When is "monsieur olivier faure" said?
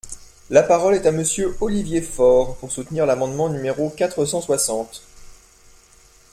1.11-2.55